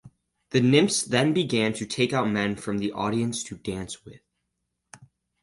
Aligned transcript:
The 0.49 0.61
nymphs 0.61 1.03
then 1.03 1.31
began 1.31 1.73
to 1.73 1.85
take 1.85 2.11
out 2.11 2.27
men 2.27 2.55
from 2.55 2.79
the 2.79 2.91
audience 2.91 3.43
to 3.43 3.55
dance 3.55 4.03
with. 4.03 4.21